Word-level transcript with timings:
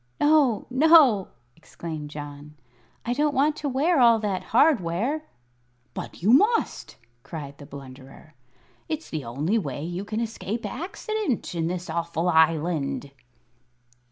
"No, 0.19 0.65
no!" 0.71 1.27
exclaimed 1.55 2.09
John. 2.09 2.55
"I 3.05 3.13
don't 3.13 3.35
want 3.35 3.55
to 3.57 3.69
wear 3.69 3.99
all 3.99 4.17
that 4.17 4.41
hardware." 4.45 5.25
"But 5.93 6.23
you 6.23 6.33
must!" 6.33 6.95
cried 7.21 7.59
the 7.59 7.67
Blunderer. 7.67 8.33
"It's 8.89 9.11
the 9.11 9.23
only 9.25 9.59
way 9.59 9.83
you 9.83 10.03
can 10.03 10.19
escape 10.19 10.65
accident 10.65 11.53
in 11.53 11.67
this 11.67 11.87
awful 11.87 12.29
Island." 12.29 13.11